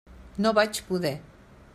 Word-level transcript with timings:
No 0.45 0.53
vaig 0.59 0.79
poder. 0.87 1.13